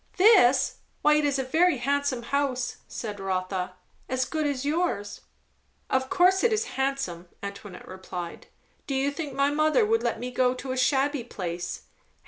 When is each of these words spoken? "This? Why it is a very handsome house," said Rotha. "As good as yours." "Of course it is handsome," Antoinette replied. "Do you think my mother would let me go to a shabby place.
"This? 0.17 0.79
Why 1.03 1.13
it 1.13 1.25
is 1.25 1.37
a 1.37 1.43
very 1.43 1.77
handsome 1.77 2.23
house," 2.23 2.77
said 2.87 3.19
Rotha. 3.19 3.75
"As 4.09 4.25
good 4.25 4.47
as 4.47 4.65
yours." 4.65 5.21
"Of 5.91 6.09
course 6.09 6.43
it 6.43 6.51
is 6.51 6.65
handsome," 6.73 7.27
Antoinette 7.43 7.87
replied. 7.87 8.47
"Do 8.87 8.95
you 8.95 9.11
think 9.11 9.35
my 9.35 9.51
mother 9.51 9.85
would 9.85 10.01
let 10.01 10.19
me 10.19 10.31
go 10.31 10.55
to 10.55 10.71
a 10.71 10.75
shabby 10.75 11.23
place. 11.23 11.83